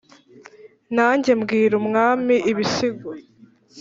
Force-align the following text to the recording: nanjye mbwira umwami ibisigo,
nanjye 0.95 1.31
mbwira 1.39 1.73
umwami 1.81 2.35
ibisigo, 2.51 3.09